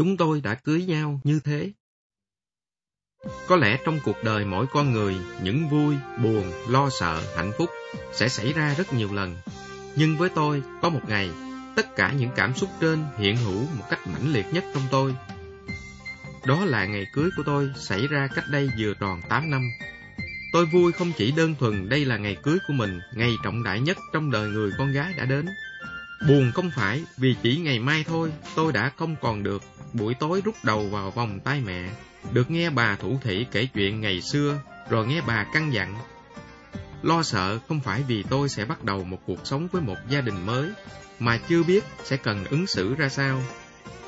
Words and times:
chúng 0.00 0.16
tôi 0.16 0.40
đã 0.40 0.54
cưới 0.54 0.84
nhau 0.84 1.20
như 1.24 1.40
thế. 1.44 1.72
Có 3.48 3.56
lẽ 3.56 3.78
trong 3.84 3.98
cuộc 4.04 4.24
đời 4.24 4.44
mỗi 4.44 4.66
con 4.66 4.92
người, 4.92 5.16
những 5.42 5.68
vui, 5.68 5.94
buồn, 6.22 6.52
lo 6.68 6.88
sợ, 6.90 7.22
hạnh 7.36 7.52
phúc 7.58 7.70
sẽ 8.12 8.28
xảy 8.28 8.52
ra 8.52 8.74
rất 8.74 8.92
nhiều 8.92 9.14
lần. 9.14 9.36
Nhưng 9.96 10.16
với 10.16 10.28
tôi, 10.28 10.62
có 10.82 10.88
một 10.90 11.00
ngày, 11.08 11.30
tất 11.76 11.96
cả 11.96 12.12
những 12.18 12.30
cảm 12.36 12.54
xúc 12.54 12.70
trên 12.80 13.04
hiện 13.18 13.36
hữu 13.36 13.60
một 13.78 13.84
cách 13.90 14.06
mãnh 14.06 14.32
liệt 14.32 14.46
nhất 14.52 14.64
trong 14.74 14.82
tôi. 14.90 15.14
Đó 16.46 16.64
là 16.64 16.84
ngày 16.84 17.06
cưới 17.12 17.30
của 17.36 17.42
tôi 17.46 17.70
xảy 17.76 18.06
ra 18.06 18.28
cách 18.34 18.44
đây 18.50 18.68
vừa 18.78 18.94
tròn 18.94 19.20
8 19.28 19.50
năm. 19.50 19.62
Tôi 20.52 20.66
vui 20.66 20.92
không 20.92 21.12
chỉ 21.16 21.32
đơn 21.32 21.54
thuần 21.58 21.88
đây 21.88 22.04
là 22.04 22.16
ngày 22.16 22.36
cưới 22.42 22.58
của 22.68 22.72
mình, 22.72 23.00
ngày 23.14 23.34
trọng 23.44 23.62
đại 23.62 23.80
nhất 23.80 23.96
trong 24.12 24.30
đời 24.30 24.50
người 24.50 24.70
con 24.78 24.92
gái 24.92 25.12
đã 25.18 25.24
đến. 25.24 25.46
Buồn 26.28 26.52
không 26.54 26.70
phải 26.76 27.04
vì 27.16 27.36
chỉ 27.42 27.56
ngày 27.56 27.78
mai 27.78 28.04
thôi 28.08 28.32
tôi 28.54 28.72
đã 28.72 28.92
không 28.96 29.16
còn 29.20 29.42
được 29.42 29.62
buổi 29.92 30.14
tối 30.14 30.42
rút 30.44 30.54
đầu 30.62 30.88
vào 30.88 31.10
vòng 31.10 31.40
tay 31.40 31.60
mẹ, 31.60 31.90
được 32.32 32.50
nghe 32.50 32.70
bà 32.70 32.96
thủ 32.96 33.18
thị 33.22 33.46
kể 33.50 33.68
chuyện 33.74 34.00
ngày 34.00 34.20
xưa, 34.20 34.60
rồi 34.90 35.06
nghe 35.06 35.20
bà 35.26 35.46
căn 35.52 35.72
dặn. 35.72 35.94
Lo 37.02 37.22
sợ 37.22 37.58
không 37.68 37.80
phải 37.80 38.02
vì 38.08 38.22
tôi 38.22 38.48
sẽ 38.48 38.64
bắt 38.64 38.84
đầu 38.84 39.04
một 39.04 39.18
cuộc 39.26 39.46
sống 39.46 39.68
với 39.72 39.82
một 39.82 39.96
gia 40.08 40.20
đình 40.20 40.46
mới, 40.46 40.70
mà 41.18 41.38
chưa 41.48 41.62
biết 41.62 41.84
sẽ 42.04 42.16
cần 42.16 42.44
ứng 42.44 42.66
xử 42.66 42.94
ra 42.94 43.08
sao. 43.08 43.42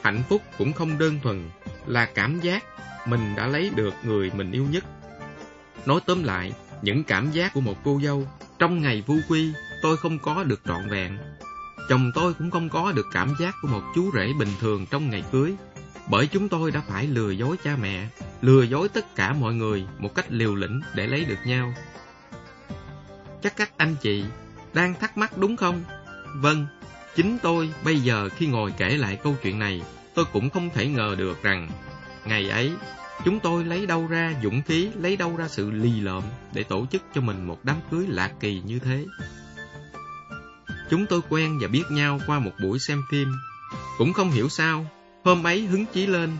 Hạnh 0.02 0.22
phúc 0.28 0.42
cũng 0.58 0.72
không 0.72 0.98
đơn 0.98 1.20
thuần 1.22 1.50
là 1.86 2.04
cảm 2.04 2.40
giác 2.40 2.64
mình 3.06 3.34
đã 3.36 3.46
lấy 3.46 3.70
được 3.74 3.94
người 4.04 4.30
mình 4.34 4.52
yêu 4.52 4.66
nhất. 4.70 4.84
Nói 5.86 6.00
tóm 6.06 6.22
lại, 6.24 6.52
những 6.82 7.04
cảm 7.04 7.30
giác 7.30 7.54
của 7.54 7.60
một 7.60 7.76
cô 7.84 8.00
dâu 8.04 8.28
trong 8.58 8.82
ngày 8.82 9.02
vu 9.06 9.16
quy 9.28 9.52
tôi 9.82 9.96
không 9.96 10.18
có 10.18 10.44
được 10.44 10.60
trọn 10.66 10.88
vẹn. 10.90 11.18
Chồng 11.88 12.10
tôi 12.14 12.34
cũng 12.34 12.50
không 12.50 12.68
có 12.68 12.92
được 12.92 13.06
cảm 13.12 13.34
giác 13.40 13.54
của 13.62 13.68
một 13.68 13.82
chú 13.94 14.10
rể 14.14 14.32
bình 14.38 14.52
thường 14.60 14.86
trong 14.90 15.10
ngày 15.10 15.24
cưới, 15.32 15.54
bởi 16.12 16.26
chúng 16.26 16.48
tôi 16.48 16.70
đã 16.70 16.80
phải 16.80 17.06
lừa 17.06 17.30
dối 17.30 17.56
cha 17.64 17.76
mẹ, 17.76 18.08
lừa 18.40 18.62
dối 18.62 18.88
tất 18.88 19.14
cả 19.14 19.32
mọi 19.32 19.54
người 19.54 19.86
một 19.98 20.14
cách 20.14 20.26
liều 20.28 20.54
lĩnh 20.54 20.80
để 20.94 21.06
lấy 21.06 21.24
được 21.24 21.38
nhau. 21.44 21.74
Chắc 23.42 23.56
các 23.56 23.72
anh 23.76 23.96
chị 24.00 24.24
đang 24.74 24.94
thắc 24.94 25.16
mắc 25.18 25.38
đúng 25.38 25.56
không? 25.56 25.84
Vâng, 26.36 26.66
chính 27.16 27.38
tôi 27.42 27.70
bây 27.84 28.00
giờ 28.00 28.28
khi 28.28 28.46
ngồi 28.46 28.72
kể 28.76 28.96
lại 28.96 29.18
câu 29.22 29.36
chuyện 29.42 29.58
này, 29.58 29.82
tôi 30.14 30.24
cũng 30.32 30.50
không 30.50 30.70
thể 30.74 30.86
ngờ 30.86 31.14
được 31.18 31.42
rằng 31.42 31.70
ngày 32.24 32.48
ấy 32.48 32.72
chúng 33.24 33.40
tôi 33.40 33.64
lấy 33.64 33.86
đâu 33.86 34.06
ra 34.06 34.34
dũng 34.42 34.62
khí, 34.62 34.88
lấy 34.94 35.16
đâu 35.16 35.36
ra 35.36 35.48
sự 35.48 35.70
lì 35.70 36.00
lợm 36.00 36.22
để 36.52 36.62
tổ 36.62 36.86
chức 36.86 37.02
cho 37.14 37.20
mình 37.20 37.44
một 37.44 37.58
đám 37.62 37.76
cưới 37.90 38.06
lạ 38.08 38.30
kỳ 38.40 38.60
như 38.60 38.78
thế. 38.78 39.06
Chúng 40.90 41.06
tôi 41.06 41.20
quen 41.28 41.58
và 41.60 41.68
biết 41.68 41.84
nhau 41.90 42.20
qua 42.26 42.38
một 42.38 42.52
buổi 42.62 42.78
xem 42.78 43.02
phim. 43.10 43.28
Cũng 43.98 44.12
không 44.12 44.30
hiểu 44.30 44.48
sao, 44.48 44.86
hôm 45.24 45.46
ấy 45.46 45.66
hứng 45.66 45.86
chí 45.86 46.06
lên, 46.06 46.36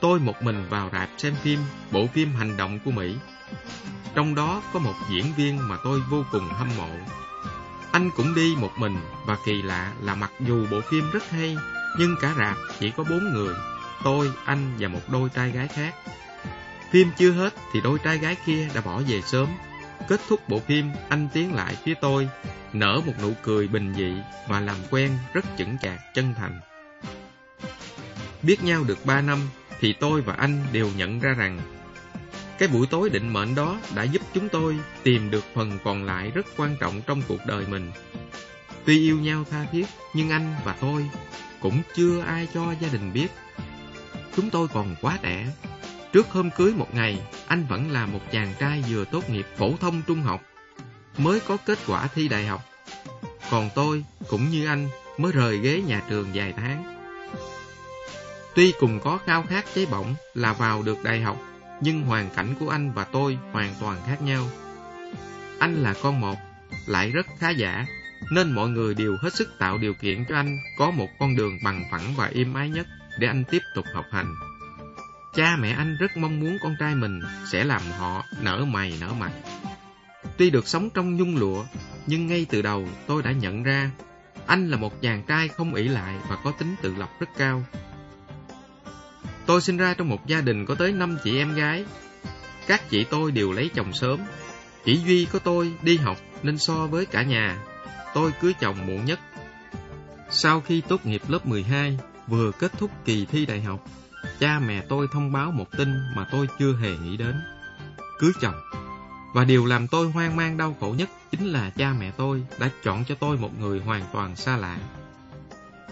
tôi 0.00 0.20
một 0.20 0.42
mình 0.42 0.66
vào 0.68 0.90
rạp 0.92 1.08
xem 1.18 1.34
phim, 1.42 1.58
bộ 1.90 2.06
phim 2.06 2.34
hành 2.34 2.56
động 2.56 2.78
của 2.84 2.90
Mỹ. 2.90 3.16
Trong 4.14 4.34
đó 4.34 4.62
có 4.72 4.78
một 4.78 4.94
diễn 5.10 5.24
viên 5.36 5.68
mà 5.68 5.76
tôi 5.84 6.00
vô 6.10 6.24
cùng 6.32 6.48
hâm 6.48 6.68
mộ. 6.76 6.88
Anh 7.92 8.10
cũng 8.16 8.34
đi 8.34 8.54
một 8.60 8.70
mình 8.78 8.96
và 9.26 9.36
kỳ 9.46 9.62
lạ 9.62 9.92
là 10.00 10.14
mặc 10.14 10.30
dù 10.40 10.66
bộ 10.70 10.80
phim 10.80 11.10
rất 11.10 11.30
hay, 11.30 11.56
nhưng 11.98 12.16
cả 12.20 12.34
rạp 12.38 12.56
chỉ 12.80 12.90
có 12.90 13.04
bốn 13.10 13.32
người, 13.32 13.54
tôi, 14.04 14.30
anh 14.44 14.72
và 14.78 14.88
một 14.88 15.00
đôi 15.12 15.28
trai 15.28 15.50
gái 15.50 15.68
khác. 15.68 15.94
Phim 16.90 17.08
chưa 17.18 17.30
hết 17.30 17.54
thì 17.72 17.80
đôi 17.80 17.98
trai 18.04 18.18
gái 18.18 18.36
kia 18.46 18.68
đã 18.74 18.80
bỏ 18.80 19.02
về 19.08 19.22
sớm. 19.22 19.48
Kết 20.08 20.20
thúc 20.28 20.48
bộ 20.48 20.58
phim, 20.58 20.90
anh 21.08 21.28
tiến 21.32 21.54
lại 21.54 21.76
phía 21.84 21.94
tôi, 21.94 22.28
nở 22.72 23.00
một 23.06 23.12
nụ 23.22 23.32
cười 23.42 23.68
bình 23.68 23.94
dị 23.96 24.12
và 24.48 24.60
làm 24.60 24.76
quen 24.90 25.18
rất 25.32 25.44
chững 25.58 25.76
chạc, 25.82 26.14
chân 26.14 26.34
thành. 26.34 26.60
Biết 28.48 28.62
nhau 28.62 28.84
được 28.84 29.06
ba 29.06 29.20
năm 29.20 29.38
thì 29.80 29.92
tôi 29.92 30.20
và 30.20 30.34
anh 30.34 30.66
đều 30.72 30.88
nhận 30.96 31.20
ra 31.20 31.34
rằng 31.34 31.60
cái 32.58 32.68
buổi 32.68 32.86
tối 32.86 33.10
định 33.10 33.32
mệnh 33.32 33.54
đó 33.54 33.78
đã 33.94 34.02
giúp 34.02 34.22
chúng 34.34 34.48
tôi 34.48 34.76
tìm 35.02 35.30
được 35.30 35.44
phần 35.54 35.78
còn 35.84 36.04
lại 36.04 36.30
rất 36.34 36.46
quan 36.56 36.76
trọng 36.80 37.02
trong 37.06 37.22
cuộc 37.28 37.46
đời 37.46 37.66
mình. 37.66 37.90
Tuy 38.84 38.98
yêu 38.98 39.18
nhau 39.18 39.44
tha 39.50 39.66
thiết, 39.72 39.86
nhưng 40.14 40.30
anh 40.30 40.54
và 40.64 40.76
tôi 40.80 41.10
cũng 41.60 41.82
chưa 41.94 42.20
ai 42.20 42.48
cho 42.54 42.74
gia 42.80 42.88
đình 42.88 43.12
biết. 43.12 43.28
Chúng 44.36 44.50
tôi 44.50 44.68
còn 44.68 44.96
quá 45.00 45.18
trẻ. 45.22 45.46
Trước 46.12 46.30
hôm 46.30 46.50
cưới 46.50 46.72
một 46.72 46.94
ngày, 46.94 47.20
anh 47.46 47.66
vẫn 47.66 47.90
là 47.90 48.06
một 48.06 48.20
chàng 48.32 48.54
trai 48.58 48.84
vừa 48.88 49.04
tốt 49.04 49.30
nghiệp 49.30 49.46
phổ 49.56 49.76
thông 49.80 50.02
trung 50.06 50.22
học, 50.22 50.42
mới 51.18 51.40
có 51.40 51.56
kết 51.56 51.78
quả 51.86 52.06
thi 52.14 52.28
đại 52.28 52.46
học. 52.46 52.64
Còn 53.50 53.70
tôi, 53.74 54.04
cũng 54.28 54.50
như 54.50 54.66
anh, 54.66 54.88
mới 55.18 55.32
rời 55.32 55.58
ghế 55.58 55.82
nhà 55.86 56.02
trường 56.08 56.28
vài 56.34 56.52
tháng. 56.56 56.98
Tuy 58.58 58.72
cùng 58.80 59.00
có 59.00 59.18
khao 59.26 59.42
khát 59.42 59.64
cháy 59.74 59.86
bỏng 59.90 60.14
là 60.34 60.52
vào 60.52 60.82
được 60.82 61.02
đại 61.04 61.20
học, 61.20 61.36
nhưng 61.80 62.02
hoàn 62.02 62.30
cảnh 62.30 62.54
của 62.60 62.68
anh 62.68 62.92
và 62.92 63.04
tôi 63.04 63.38
hoàn 63.52 63.74
toàn 63.80 63.98
khác 64.06 64.22
nhau. 64.22 64.44
Anh 65.58 65.74
là 65.74 65.94
con 66.02 66.20
một, 66.20 66.36
lại 66.86 67.10
rất 67.10 67.26
khá 67.38 67.50
giả, 67.50 67.86
nên 68.32 68.52
mọi 68.52 68.68
người 68.68 68.94
đều 68.94 69.16
hết 69.22 69.34
sức 69.34 69.48
tạo 69.58 69.78
điều 69.78 69.94
kiện 69.94 70.24
cho 70.28 70.36
anh 70.36 70.58
có 70.78 70.90
một 70.90 71.08
con 71.18 71.36
đường 71.36 71.58
bằng 71.64 71.84
phẳng 71.90 72.14
và 72.16 72.30
êm 72.34 72.54
ái 72.54 72.68
nhất 72.68 72.86
để 73.18 73.26
anh 73.26 73.44
tiếp 73.44 73.62
tục 73.74 73.84
học 73.94 74.04
hành. 74.10 74.34
Cha 75.34 75.56
mẹ 75.56 75.70
anh 75.70 75.96
rất 76.00 76.16
mong 76.16 76.40
muốn 76.40 76.56
con 76.62 76.74
trai 76.80 76.94
mình 76.94 77.20
sẽ 77.52 77.64
làm 77.64 77.82
họ 77.98 78.24
nở 78.42 78.64
mày 78.64 78.98
nở 79.00 79.12
mặt. 79.12 79.30
Tuy 80.36 80.50
được 80.50 80.68
sống 80.68 80.90
trong 80.94 81.16
nhung 81.16 81.36
lụa, 81.36 81.64
nhưng 82.06 82.26
ngay 82.26 82.46
từ 82.50 82.62
đầu 82.62 82.88
tôi 83.06 83.22
đã 83.22 83.32
nhận 83.32 83.62
ra 83.62 83.90
anh 84.46 84.70
là 84.70 84.76
một 84.76 85.02
chàng 85.02 85.22
trai 85.28 85.48
không 85.48 85.74
ỷ 85.74 85.88
lại 85.88 86.14
và 86.28 86.36
có 86.44 86.52
tính 86.58 86.74
tự 86.82 86.94
lập 86.94 87.10
rất 87.20 87.28
cao. 87.36 87.64
Tôi 89.48 89.60
sinh 89.60 89.76
ra 89.76 89.94
trong 89.94 90.08
một 90.08 90.26
gia 90.26 90.40
đình 90.40 90.66
có 90.66 90.74
tới 90.74 90.92
5 90.92 91.18
chị 91.24 91.38
em 91.38 91.54
gái. 91.54 91.84
Các 92.66 92.90
chị 92.90 93.04
tôi 93.10 93.32
đều 93.32 93.52
lấy 93.52 93.70
chồng 93.74 93.92
sớm. 93.92 94.20
Chỉ 94.84 94.96
duy 94.96 95.24
có 95.24 95.38
tôi 95.38 95.72
đi 95.82 95.96
học 95.96 96.16
nên 96.42 96.58
so 96.58 96.86
với 96.86 97.06
cả 97.06 97.22
nhà, 97.22 97.58
tôi 98.14 98.32
cưới 98.40 98.52
chồng 98.60 98.86
muộn 98.86 99.04
nhất. 99.04 99.20
Sau 100.30 100.60
khi 100.60 100.80
tốt 100.80 101.06
nghiệp 101.06 101.22
lớp 101.28 101.46
12, 101.46 101.98
vừa 102.26 102.50
kết 102.52 102.72
thúc 102.78 102.90
kỳ 103.04 103.26
thi 103.26 103.46
đại 103.46 103.60
học, 103.60 103.84
cha 104.40 104.58
mẹ 104.58 104.82
tôi 104.88 105.06
thông 105.12 105.32
báo 105.32 105.50
một 105.50 105.66
tin 105.76 105.88
mà 106.16 106.26
tôi 106.30 106.48
chưa 106.58 106.76
hề 106.76 106.96
nghĩ 106.96 107.16
đến. 107.16 107.34
Cưới 108.18 108.32
chồng. 108.40 108.60
Và 109.34 109.44
điều 109.44 109.66
làm 109.66 109.88
tôi 109.88 110.10
hoang 110.10 110.36
mang 110.36 110.56
đau 110.56 110.76
khổ 110.80 110.94
nhất 110.98 111.08
chính 111.30 111.46
là 111.46 111.70
cha 111.70 111.94
mẹ 112.00 112.10
tôi 112.16 112.42
đã 112.58 112.70
chọn 112.84 113.04
cho 113.04 113.14
tôi 113.14 113.36
một 113.36 113.58
người 113.58 113.80
hoàn 113.80 114.02
toàn 114.12 114.36
xa 114.36 114.56
lạ. 114.56 114.78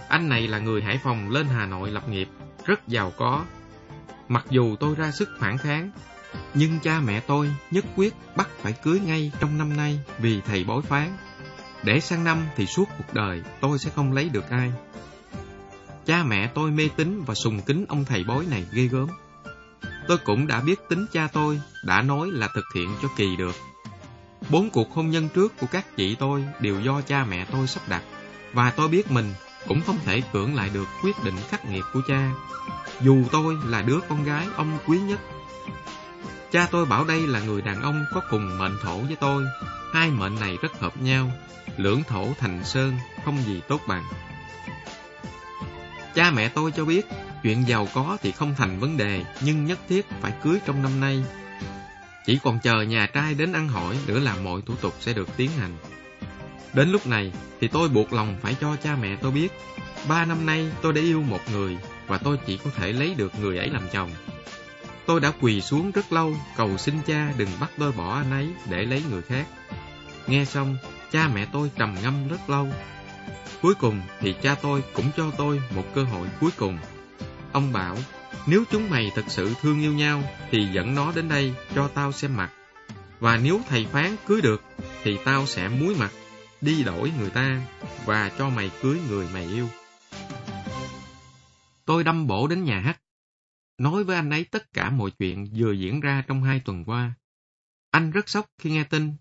Anh 0.09 0.29
này 0.29 0.49
là 0.49 0.59
người 0.59 0.83
Hải 0.83 1.01
Phòng 1.05 1.31
lên 1.31 1.47
Hà 1.47 1.67
Nội 1.67 1.91
lập 1.91 2.09
nghiệp 2.09 2.29
rất 2.67 2.89
giàu 2.89 3.13
có. 3.17 3.45
Mặc 4.29 4.47
dù 4.51 4.77
tôi 4.81 4.95
ra 4.95 5.11
sức 5.11 5.29
phản 5.39 5.59
kháng, 5.59 5.91
nhưng 6.55 6.79
cha 6.83 7.01
mẹ 7.01 7.21
tôi 7.21 7.51
nhất 7.71 7.85
quyết 7.97 8.15
bắt 8.37 8.49
phải 8.61 8.73
cưới 8.73 9.01
ngay 9.01 9.33
trong 9.41 9.59
năm 9.59 9.77
nay 9.77 10.01
vì 10.19 10.41
thầy 10.41 10.65
bói 10.65 10.83
phán. 10.83 11.17
Để 11.83 12.01
sang 12.01 12.25
năm 12.25 12.47
thì 12.57 12.67
suốt 12.67 12.89
cuộc 12.99 13.15
đời 13.15 13.43
tôi 13.61 13.79
sẽ 13.79 13.91
không 13.91 14.13
lấy 14.13 14.29
được 14.29 14.51
ai. 14.51 14.73
Cha 16.07 16.25
mẹ 16.25 16.51
tôi 16.55 16.71
mê 16.71 16.89
tín 16.97 17.23
và 17.27 17.35
sùng 17.35 17.61
kính 17.61 17.85
ông 17.89 18.05
thầy 18.05 18.25
bói 18.25 18.47
này 18.51 18.67
ghê 18.73 18.83
gớm. 18.83 19.09
Tôi 20.09 20.19
cũng 20.19 20.47
đã 20.47 20.61
biết 20.61 20.81
tính 20.89 21.07
cha 21.13 21.29
tôi 21.33 21.61
đã 21.85 22.03
nói 22.03 22.29
là 22.33 22.49
thực 22.55 22.65
hiện 22.75 22.91
cho 23.03 23.09
kỳ 23.17 23.37
được. 23.37 23.55
Bốn 24.51 24.71
cuộc 24.71 24.95
hôn 24.95 25.11
nhân 25.11 25.29
trước 25.35 25.53
của 25.61 25.67
các 25.67 25.97
chị 25.97 26.15
tôi 26.15 26.45
đều 26.61 26.81
do 26.81 27.01
cha 27.01 27.25
mẹ 27.25 27.47
tôi 27.53 27.67
sắp 27.67 27.89
đặt, 27.89 28.03
và 28.53 28.71
tôi 28.71 28.89
biết 28.89 29.11
mình 29.11 29.35
cũng 29.69 29.81
không 29.87 29.99
thể 30.05 30.23
cưỡng 30.33 30.55
lại 30.55 30.71
được 30.75 30.87
quyết 31.03 31.25
định 31.25 31.35
khắc 31.49 31.65
nghiệt 31.65 31.85
của 31.93 32.01
cha, 32.09 32.31
dù 33.01 33.25
tôi 33.33 33.57
là 33.65 33.83
đứa 33.83 33.99
con 34.09 34.25
gái 34.25 34.47
ông 34.57 34.79
quý 34.87 34.99
nhất. 34.99 35.21
Cha 36.53 36.69
tôi 36.71 36.87
bảo 36.87 37.05
đây 37.05 37.27
là 37.27 37.41
người 37.41 37.63
đàn 37.63 37.83
ông 37.83 38.05
có 38.15 38.21
cùng 38.31 38.59
mệnh 38.59 38.77
thổ 38.83 38.99
với 38.99 39.17
tôi, 39.17 39.45
hai 39.93 40.11
mệnh 40.11 40.41
này 40.41 40.59
rất 40.63 40.81
hợp 40.81 41.03
nhau, 41.03 41.33
lưỡng 41.77 42.03
thổ 42.09 42.35
thành 42.39 42.65
sơn, 42.65 42.97
không 43.25 43.39
gì 43.47 43.61
tốt 43.69 43.81
bằng. 43.89 44.05
Cha 46.15 46.31
mẹ 46.31 46.49
tôi 46.49 46.73
cho 46.77 46.85
biết, 46.85 47.07
chuyện 47.43 47.69
giàu 47.69 47.89
có 47.95 48.19
thì 48.23 48.33
không 48.33 48.55
thành 48.59 48.79
vấn 48.79 48.97
đề, 48.97 49.25
nhưng 49.41 49.65
nhất 49.65 49.79
thiết 49.89 50.07
phải 50.21 50.33
cưới 50.43 50.59
trong 50.67 50.83
năm 50.83 51.01
nay. 51.01 51.25
Chỉ 52.27 52.39
còn 52.45 52.59
chờ 52.63 52.83
nhà 52.83 53.07
trai 53.07 53.35
đến 53.35 53.53
ăn 53.53 53.69
hỏi 53.69 53.99
nữa 54.07 54.19
là 54.21 54.37
mọi 54.37 54.61
thủ 54.67 54.75
tục 54.81 54.95
sẽ 55.01 55.13
được 55.13 55.37
tiến 55.37 55.51
hành. 55.59 55.77
Đến 56.77 56.89
lúc 56.89 57.07
này 57.07 57.33
thì 57.61 57.69
tôi 57.69 57.89
buộc 57.89 58.13
lòng 58.13 58.37
phải 58.43 58.57
cho 58.61 58.77
cha 58.77 58.97
mẹ 58.97 59.17
tôi 59.23 59.33
biết. 59.33 59.49
Ba 60.09 60.25
năm 60.25 60.47
nay 60.47 60.71
tôi 60.83 60.93
đã 60.93 61.01
yêu 61.01 61.23
một 61.23 61.41
người 61.53 61.77
Và 62.07 62.19
tôi 62.19 62.39
chỉ 62.47 62.57
có 62.57 62.71
thể 62.77 62.93
lấy 62.93 63.15
được 63.15 63.33
người 63.41 63.59
ấy 63.59 63.71
làm 63.71 63.83
chồng. 63.93 64.11
Tôi 65.07 65.21
đã 65.21 65.33
quỳ 65.41 65.61
xuống 65.61 65.91
rất 65.91 66.13
lâu, 66.13 66.37
Cầu 66.57 66.77
xin 66.77 66.95
cha 67.07 67.33
đừng 67.37 67.49
bắt 67.61 67.71
tôi 67.79 67.93
bỏ 67.93 68.15
anh 68.15 68.31
ấy 68.31 68.49
Để 68.71 68.85
lấy 68.85 69.03
người 69.11 69.23
khác. 69.23 69.47
Nghe 70.27 70.45
xong, 70.45 70.77
cha 71.13 71.29
mẹ 71.35 71.47
tôi 71.53 71.71
trầm 71.79 71.95
ngâm 72.03 72.29
rất 72.29 72.51
lâu. 72.51 72.69
Cuối 73.63 73.75
cùng 73.75 74.01
thì 74.21 74.35
cha 74.43 74.55
tôi 74.63 74.83
cũng 74.93 75.07
cho 75.17 75.31
tôi 75.39 75.63
một 75.75 75.85
cơ 75.95 76.05
hội 76.05 76.29
cuối 76.41 76.51
cùng. 76.57 76.79
Ông 77.53 77.73
bảo, 77.73 77.97
Nếu 78.47 78.65
chúng 78.71 78.91
mày 78.91 79.13
thật 79.15 79.25
sự 79.29 79.55
thương 79.63 79.81
yêu 79.81 79.93
nhau 79.93 80.23
Thì 80.51 80.67
dẫn 80.73 80.95
nó 80.95 81.13
đến 81.15 81.29
đây 81.29 81.55
cho 81.75 81.89
tao 81.89 82.13
xem 82.13 82.37
mặt. 82.37 82.51
Và 83.21 83.37
nếu 83.37 83.61
thầy 83.69 83.87
phán 83.93 84.17
cưới 84.27 84.41
được 84.41 84.63
Thì 85.05 85.19
tao 85.25 85.47
sẽ 85.47 85.69
muối 85.69 85.95
mặt 85.99 86.11
đi 86.61 86.85
đổi 86.85 87.13
người 87.19 87.31
ta 87.31 87.67
và 88.05 88.31
cho 88.39 88.51
mày 88.51 88.71
cưới 88.83 89.01
người 89.09 89.29
mày 89.33 89.45
yêu. 89.45 89.69
Tôi 91.85 92.05
đâm 92.05 92.27
bổ 92.27 92.49
đến 92.49 92.65
nhà 92.65 92.81
hát, 92.81 93.01
nói 93.79 94.05
với 94.05 94.17
anh 94.17 94.31
ấy 94.31 94.45
tất 94.45 94.73
cả 94.73 94.91
mọi 94.91 95.11
chuyện 95.11 95.51
vừa 95.57 95.73
diễn 95.73 96.01
ra 96.01 96.25
trong 96.27 96.43
hai 96.43 96.61
tuần 96.61 96.85
qua. 96.85 97.15
Anh 97.91 98.11
rất 98.11 98.29
sốc 98.29 98.47
khi 98.59 98.71
nghe 98.71 98.85
tin, 98.85 99.13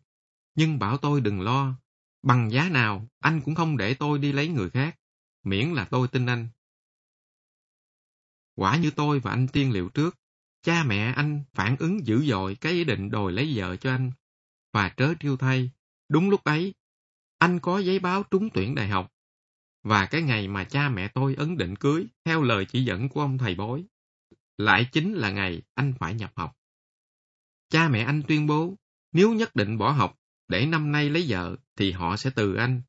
nhưng 0.55 0.79
bảo 0.79 0.97
tôi 0.97 1.21
đừng 1.21 1.41
lo. 1.41 1.75
Bằng 2.23 2.51
giá 2.51 2.69
nào, 2.69 3.07
anh 3.19 3.41
cũng 3.41 3.55
không 3.55 3.77
để 3.77 3.93
tôi 3.93 4.19
đi 4.19 4.31
lấy 4.31 4.47
người 4.47 4.69
khác, 4.69 4.99
miễn 5.43 5.73
là 5.73 5.85
tôi 5.85 6.07
tin 6.07 6.25
anh. 6.25 6.47
Quả 8.55 8.77
như 8.77 8.91
tôi 8.91 9.19
và 9.19 9.31
anh 9.31 9.47
tiên 9.47 9.71
liệu 9.71 9.89
trước, 9.89 10.17
cha 10.63 10.83
mẹ 10.83 11.13
anh 11.15 11.43
phản 11.53 11.75
ứng 11.79 12.07
dữ 12.07 12.25
dội 12.25 12.55
cái 12.55 12.73
ý 12.73 12.83
định 12.83 13.11
đòi 13.11 13.31
lấy 13.31 13.53
vợ 13.55 13.75
cho 13.75 13.91
anh. 13.91 14.11
Và 14.73 14.93
trớ 14.97 15.13
trêu 15.19 15.37
thay, 15.37 15.71
đúng 16.09 16.29
lúc 16.29 16.43
ấy, 16.43 16.73
anh 17.37 17.59
có 17.59 17.79
giấy 17.79 17.99
báo 17.99 18.23
trúng 18.23 18.49
tuyển 18.53 18.75
đại 18.75 18.87
học. 18.87 19.11
Và 19.83 20.05
cái 20.05 20.21
ngày 20.21 20.47
mà 20.47 20.63
cha 20.63 20.89
mẹ 20.89 21.07
tôi 21.07 21.35
ấn 21.35 21.57
định 21.57 21.75
cưới, 21.75 22.07
theo 22.25 22.43
lời 22.43 22.65
chỉ 22.65 22.83
dẫn 22.83 23.09
của 23.09 23.21
ông 23.21 23.37
thầy 23.37 23.55
bói, 23.55 23.85
lại 24.57 24.89
chính 24.91 25.13
là 25.13 25.31
ngày 25.31 25.61
anh 25.73 25.93
phải 25.99 26.13
nhập 26.13 26.31
học. 26.35 26.57
Cha 27.69 27.89
mẹ 27.89 28.03
anh 28.03 28.23
tuyên 28.27 28.47
bố, 28.47 28.75
nếu 29.11 29.33
nhất 29.33 29.55
định 29.55 29.77
bỏ 29.77 29.91
học 29.91 30.19
để 30.47 30.65
năm 30.65 30.91
nay 30.91 31.09
lấy 31.09 31.25
vợ, 31.27 31.55
thì 31.75 31.91
họ 31.91 32.17
sẽ 32.17 32.29
từ 32.35 32.55
anh. 32.55 32.81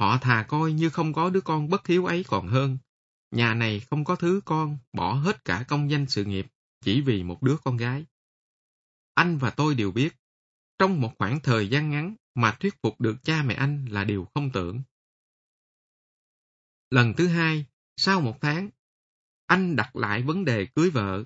Họ 0.00 0.18
thà 0.18 0.42
coi 0.48 0.72
như 0.72 0.90
không 0.90 1.12
có 1.12 1.30
đứa 1.30 1.40
con 1.40 1.68
bất 1.68 1.86
hiếu 1.86 2.06
ấy 2.06 2.24
còn 2.28 2.48
hơn. 2.48 2.78
Nhà 3.30 3.54
này 3.54 3.80
không 3.80 4.04
có 4.04 4.16
thứ 4.16 4.40
con, 4.44 4.78
bỏ 4.92 5.14
hết 5.14 5.44
cả 5.44 5.64
công 5.68 5.90
danh 5.90 6.06
sự 6.06 6.24
nghiệp, 6.24 6.46
chỉ 6.80 7.00
vì 7.00 7.22
một 7.22 7.42
đứa 7.42 7.56
con 7.64 7.76
gái. 7.76 8.06
Anh 9.14 9.38
và 9.38 9.50
tôi 9.50 9.74
đều 9.74 9.92
biết, 9.92 10.16
trong 10.78 11.00
một 11.00 11.12
khoảng 11.18 11.40
thời 11.40 11.68
gian 11.68 11.90
ngắn 11.90 12.14
mà 12.34 12.56
thuyết 12.60 12.74
phục 12.82 13.00
được 13.00 13.16
cha 13.22 13.42
mẹ 13.42 13.54
anh 13.54 13.86
là 13.90 14.04
điều 14.04 14.28
không 14.34 14.50
tưởng. 14.52 14.82
Lần 16.90 17.14
thứ 17.16 17.26
hai, 17.26 17.66
sau 17.96 18.20
một 18.20 18.40
tháng, 18.40 18.70
anh 19.46 19.76
đặt 19.76 19.96
lại 19.96 20.22
vấn 20.22 20.44
đề 20.44 20.66
cưới 20.66 20.90
vợ. 20.90 21.24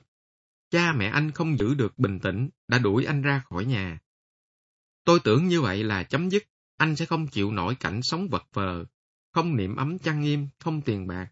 Cha 0.71 0.93
mẹ 0.93 1.07
anh 1.07 1.31
không 1.31 1.59
giữ 1.59 1.75
được 1.75 1.99
bình 1.99 2.21
tĩnh, 2.21 2.49
đã 2.69 2.79
đuổi 2.79 3.05
anh 3.05 3.23
ra 3.23 3.43
khỏi 3.49 3.65
nhà. 3.65 3.99
Tôi 5.05 5.21
tưởng 5.25 5.49
như 5.49 5.61
vậy 5.61 5.85
là 5.85 6.03
chấm 6.03 6.29
dứt, 6.29 6.43
anh 6.77 6.97
sẽ 6.97 7.07
không 7.07 7.27
chịu 7.27 7.53
nổi 7.53 7.75
cảnh 7.75 8.01
sống 8.03 8.29
vật 8.29 8.45
vờ, 8.53 8.85
không 9.33 9.57
niệm 9.57 9.77
ấm 9.77 9.99
chăn 9.99 10.21
nghiêm, 10.21 10.49
không 10.59 10.83
tiền 10.83 11.07
bạc. 11.07 11.29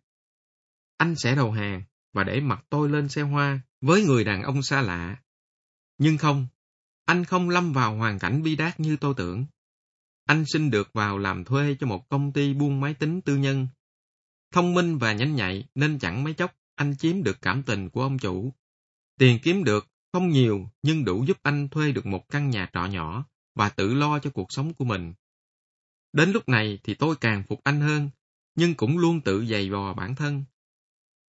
Anh 0.96 1.14
sẽ 1.16 1.34
đầu 1.34 1.52
hàng 1.52 1.82
và 2.12 2.24
để 2.24 2.40
mặt 2.40 2.64
tôi 2.70 2.88
lên 2.88 3.08
xe 3.08 3.22
hoa 3.22 3.60
với 3.80 4.04
người 4.04 4.24
đàn 4.24 4.42
ông 4.42 4.62
xa 4.62 4.82
lạ. 4.82 5.16
Nhưng 5.98 6.18
không, 6.18 6.46
anh 7.04 7.24
không 7.24 7.50
lâm 7.50 7.72
vào 7.72 7.96
hoàn 7.96 8.18
cảnh 8.18 8.42
bi 8.42 8.56
đát 8.56 8.80
như 8.80 8.96
tôi 8.96 9.14
tưởng. 9.16 9.46
Anh 10.24 10.44
xin 10.46 10.70
được 10.70 10.92
vào 10.92 11.18
làm 11.18 11.44
thuê 11.44 11.76
cho 11.80 11.86
một 11.86 12.08
công 12.08 12.32
ty 12.32 12.54
buôn 12.54 12.80
máy 12.80 12.94
tính 12.94 13.20
tư 13.20 13.36
nhân. 13.36 13.68
Thông 14.52 14.74
minh 14.74 14.98
và 14.98 15.12
nhanh 15.12 15.34
nhạy 15.34 15.64
nên 15.74 15.98
chẳng 15.98 16.24
mấy 16.24 16.34
chốc 16.34 16.54
anh 16.74 16.96
chiếm 16.96 17.22
được 17.22 17.42
cảm 17.42 17.62
tình 17.62 17.90
của 17.90 18.02
ông 18.02 18.18
chủ. 18.18 18.52
Tiền 19.18 19.38
kiếm 19.42 19.64
được 19.64 19.88
không 20.12 20.28
nhiều 20.28 20.70
nhưng 20.82 21.04
đủ 21.04 21.24
giúp 21.24 21.38
anh 21.42 21.68
thuê 21.68 21.92
được 21.92 22.06
một 22.06 22.28
căn 22.28 22.50
nhà 22.50 22.70
trọ 22.72 22.84
nhỏ 22.84 23.24
và 23.54 23.68
tự 23.68 23.94
lo 23.94 24.18
cho 24.18 24.30
cuộc 24.30 24.46
sống 24.48 24.74
của 24.74 24.84
mình. 24.84 25.14
Đến 26.12 26.32
lúc 26.32 26.48
này 26.48 26.78
thì 26.82 26.94
tôi 26.94 27.16
càng 27.16 27.42
phục 27.48 27.60
anh 27.64 27.80
hơn, 27.80 28.10
nhưng 28.54 28.74
cũng 28.74 28.98
luôn 28.98 29.20
tự 29.20 29.46
dày 29.46 29.70
vò 29.70 29.94
bản 29.94 30.14
thân. 30.14 30.44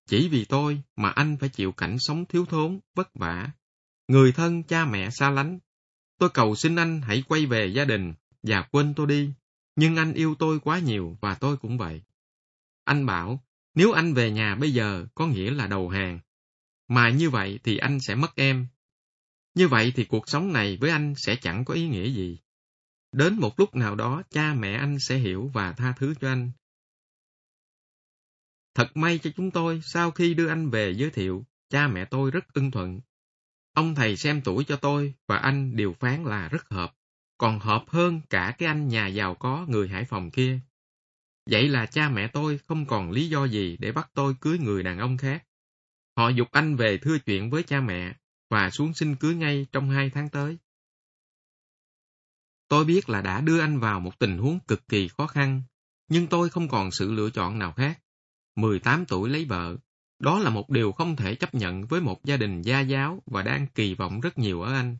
Chỉ 0.08 0.28
vì 0.28 0.44
tôi 0.44 0.82
mà 0.96 1.10
anh 1.10 1.36
phải 1.40 1.48
chịu 1.48 1.72
cảnh 1.72 1.96
sống 1.98 2.24
thiếu 2.26 2.46
thốn, 2.46 2.80
vất 2.94 3.14
vả. 3.14 3.50
Người 4.08 4.32
thân, 4.32 4.62
cha 4.62 4.84
mẹ 4.84 5.10
xa 5.10 5.30
lánh. 5.30 5.58
Tôi 6.18 6.30
cầu 6.30 6.54
xin 6.54 6.76
anh 6.76 7.00
hãy 7.02 7.22
quay 7.28 7.46
về 7.46 7.66
gia 7.66 7.84
đình 7.84 8.14
và 8.42 8.62
quên 8.62 8.94
tôi 8.94 9.06
đi. 9.06 9.32
Nhưng 9.76 9.96
anh 9.96 10.14
yêu 10.14 10.34
tôi 10.38 10.60
quá 10.60 10.78
nhiều 10.78 11.18
và 11.20 11.34
tôi 11.34 11.56
cũng 11.56 11.78
vậy. 11.78 12.02
Anh 12.84 13.06
bảo, 13.06 13.44
nếu 13.74 13.92
anh 13.92 14.14
về 14.14 14.30
nhà 14.30 14.54
bây 14.54 14.72
giờ 14.72 15.06
có 15.14 15.26
nghĩa 15.26 15.50
là 15.50 15.66
đầu 15.66 15.88
hàng. 15.88 16.20
Mà 16.88 17.10
như 17.10 17.30
vậy 17.30 17.58
thì 17.64 17.76
anh 17.76 18.00
sẽ 18.00 18.14
mất 18.14 18.36
em. 18.36 18.66
Như 19.54 19.68
vậy 19.68 19.92
thì 19.96 20.04
cuộc 20.04 20.28
sống 20.28 20.52
này 20.52 20.76
với 20.80 20.90
anh 20.90 21.14
sẽ 21.16 21.36
chẳng 21.36 21.64
có 21.64 21.74
ý 21.74 21.88
nghĩa 21.88 22.10
gì. 22.10 22.38
Đến 23.12 23.34
một 23.34 23.60
lúc 23.60 23.74
nào 23.74 23.94
đó 23.94 24.22
cha 24.30 24.54
mẹ 24.54 24.72
anh 24.72 24.98
sẽ 24.98 25.16
hiểu 25.16 25.50
và 25.54 25.72
tha 25.72 25.92
thứ 25.98 26.14
cho 26.20 26.28
anh. 26.28 26.50
Thật 28.74 28.96
may 28.96 29.18
cho 29.18 29.30
chúng 29.36 29.50
tôi, 29.50 29.80
sau 29.84 30.10
khi 30.10 30.34
đưa 30.34 30.48
anh 30.48 30.70
về 30.70 30.94
giới 30.96 31.10
thiệu, 31.10 31.46
cha 31.68 31.88
mẹ 31.88 32.04
tôi 32.04 32.30
rất 32.30 32.52
ưng 32.52 32.70
thuận. 32.70 33.00
Ông 33.72 33.94
thầy 33.94 34.16
xem 34.16 34.40
tuổi 34.44 34.64
cho 34.64 34.76
tôi 34.76 35.14
và 35.26 35.36
anh 35.36 35.76
đều 35.76 35.92
phán 35.92 36.24
là 36.24 36.48
rất 36.48 36.68
hợp, 36.70 36.94
còn 37.40 37.58
hợp 37.58 37.84
hơn 37.88 38.20
cả 38.30 38.54
cái 38.58 38.66
anh 38.66 38.88
nhà 38.88 39.06
giàu 39.06 39.34
có 39.34 39.66
người 39.68 39.88
Hải 39.88 40.04
Phòng 40.04 40.30
kia. 40.30 40.60
Vậy 41.50 41.68
là 41.68 41.86
cha 41.86 42.08
mẹ 42.08 42.28
tôi 42.28 42.58
không 42.66 42.86
còn 42.86 43.10
lý 43.10 43.28
do 43.28 43.44
gì 43.44 43.76
để 43.80 43.92
bắt 43.92 44.10
tôi 44.14 44.34
cưới 44.40 44.58
người 44.58 44.82
đàn 44.82 44.98
ông 44.98 45.16
khác. 45.16 45.44
Họ 46.16 46.28
dục 46.28 46.48
anh 46.52 46.76
về 46.76 46.98
thưa 46.98 47.18
chuyện 47.18 47.50
với 47.50 47.62
cha 47.62 47.80
mẹ 47.80 48.14
và 48.50 48.70
xuống 48.70 48.94
xin 48.94 49.16
cưới 49.16 49.34
ngay 49.34 49.66
trong 49.72 49.90
hai 49.90 50.10
tháng 50.10 50.28
tới. 50.28 50.58
Tôi 52.68 52.84
biết 52.84 53.08
là 53.08 53.20
đã 53.20 53.40
đưa 53.40 53.60
anh 53.60 53.78
vào 53.78 54.00
một 54.00 54.18
tình 54.18 54.38
huống 54.38 54.58
cực 54.60 54.88
kỳ 54.88 55.08
khó 55.08 55.26
khăn, 55.26 55.62
nhưng 56.08 56.26
tôi 56.26 56.50
không 56.50 56.68
còn 56.68 56.90
sự 56.90 57.12
lựa 57.12 57.30
chọn 57.30 57.58
nào 57.58 57.72
khác. 57.72 58.00
18 58.56 59.04
tuổi 59.08 59.30
lấy 59.30 59.44
vợ, 59.44 59.76
đó 60.18 60.38
là 60.38 60.50
một 60.50 60.70
điều 60.70 60.92
không 60.92 61.16
thể 61.16 61.34
chấp 61.34 61.54
nhận 61.54 61.86
với 61.86 62.00
một 62.00 62.24
gia 62.24 62.36
đình 62.36 62.62
gia 62.62 62.80
giáo 62.80 63.22
và 63.26 63.42
đang 63.42 63.66
kỳ 63.66 63.94
vọng 63.94 64.20
rất 64.20 64.38
nhiều 64.38 64.62
ở 64.62 64.72
anh. 64.72 64.96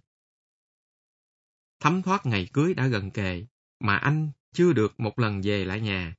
Thấm 1.81 2.03
thoát 2.03 2.27
ngày 2.27 2.49
cưới 2.53 2.75
đã 2.75 2.87
gần 2.87 3.11
kề, 3.11 3.47
mà 3.81 3.97
anh 3.97 4.31
chưa 4.53 4.73
được 4.73 5.01
một 5.01 5.19
lần 5.19 5.41
về 5.45 5.65
lại 5.65 5.81
nhà. 5.81 6.15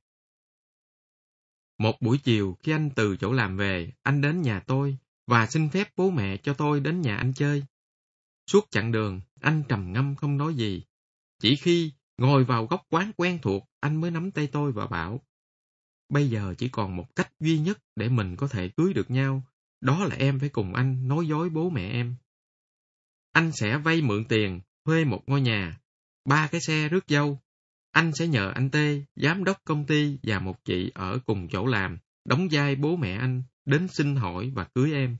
Một 1.78 2.00
buổi 2.00 2.18
chiều 2.18 2.56
khi 2.62 2.72
anh 2.72 2.90
từ 2.96 3.16
chỗ 3.16 3.32
làm 3.32 3.56
về, 3.56 3.92
anh 4.02 4.20
đến 4.20 4.42
nhà 4.42 4.60
tôi 4.60 4.96
và 5.26 5.46
xin 5.46 5.68
phép 5.68 5.92
bố 5.96 6.10
mẹ 6.10 6.36
cho 6.36 6.54
tôi 6.54 6.80
đến 6.80 7.00
nhà 7.00 7.16
anh 7.16 7.32
chơi. 7.34 7.64
Suốt 8.46 8.70
chặng 8.70 8.92
đường, 8.92 9.20
anh 9.40 9.62
trầm 9.68 9.92
ngâm 9.92 10.16
không 10.16 10.36
nói 10.36 10.54
gì. 10.54 10.82
Chỉ 11.38 11.56
khi 11.56 11.92
ngồi 12.18 12.44
vào 12.44 12.66
góc 12.66 12.86
quán 12.90 13.12
quen 13.16 13.38
thuộc, 13.42 13.70
anh 13.80 14.00
mới 14.00 14.10
nắm 14.10 14.30
tay 14.30 14.46
tôi 14.46 14.72
và 14.72 14.86
bảo, 14.86 15.22
Bây 16.12 16.30
giờ 16.30 16.54
chỉ 16.58 16.68
còn 16.68 16.96
một 16.96 17.16
cách 17.16 17.32
duy 17.40 17.58
nhất 17.58 17.78
để 17.96 18.08
mình 18.08 18.36
có 18.36 18.48
thể 18.48 18.68
cưới 18.68 18.92
được 18.92 19.10
nhau, 19.10 19.42
đó 19.80 20.04
là 20.04 20.16
em 20.16 20.40
phải 20.40 20.48
cùng 20.48 20.74
anh 20.74 21.08
nói 21.08 21.26
dối 21.26 21.50
bố 21.50 21.70
mẹ 21.70 21.90
em. 21.90 22.16
Anh 23.32 23.52
sẽ 23.52 23.78
vay 23.78 24.02
mượn 24.02 24.24
tiền, 24.24 24.60
thuê 24.84 25.04
một 25.04 25.22
ngôi 25.26 25.40
nhà, 25.40 25.80
ba 26.24 26.48
cái 26.52 26.60
xe 26.60 26.88
rước 26.88 27.04
dâu. 27.08 27.40
Anh 27.90 28.12
sẽ 28.14 28.26
nhờ 28.26 28.52
anh 28.54 28.70
Tê, 28.70 29.02
giám 29.16 29.44
đốc 29.44 29.64
công 29.64 29.86
ty 29.86 30.18
và 30.22 30.38
một 30.38 30.64
chị 30.64 30.90
ở 30.94 31.18
cùng 31.26 31.48
chỗ 31.48 31.66
làm, 31.66 31.98
đóng 32.24 32.48
vai 32.50 32.76
bố 32.76 32.96
mẹ 32.96 33.16
anh, 33.16 33.42
đến 33.64 33.88
xin 33.88 34.16
hỏi 34.16 34.52
và 34.54 34.64
cưới 34.64 34.92
em. 34.92 35.16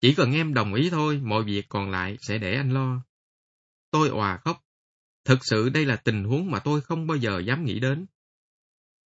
Chỉ 0.00 0.14
cần 0.14 0.32
em 0.32 0.54
đồng 0.54 0.74
ý 0.74 0.90
thôi, 0.90 1.20
mọi 1.24 1.44
việc 1.44 1.68
còn 1.68 1.90
lại 1.90 2.16
sẽ 2.20 2.38
để 2.38 2.56
anh 2.56 2.70
lo. 2.70 3.02
Tôi 3.90 4.08
òa 4.08 4.36
khóc. 4.36 4.64
Thực 5.24 5.38
sự 5.42 5.68
đây 5.68 5.86
là 5.86 5.96
tình 5.96 6.24
huống 6.24 6.50
mà 6.50 6.58
tôi 6.58 6.80
không 6.80 7.06
bao 7.06 7.16
giờ 7.16 7.38
dám 7.38 7.64
nghĩ 7.64 7.80
đến. 7.80 8.06